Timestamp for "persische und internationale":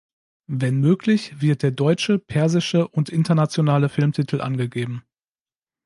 2.17-3.87